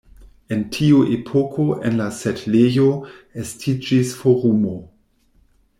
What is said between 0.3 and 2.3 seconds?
En tiu epoko en la